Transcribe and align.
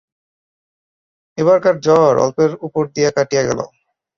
এবারকার 1.37 1.75
জ্বর 1.85 2.13
অল্পের 2.23 2.51
উপর 2.67 2.83
দিয়া 2.95 3.09
কাটিয়া 3.17 3.43
গেল। 3.49 3.59